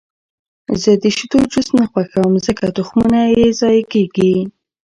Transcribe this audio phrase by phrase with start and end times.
[0.81, 4.35] زه د شیدو جوس نه خوښوم، ځکه تخمونه یې ضایع کېږي.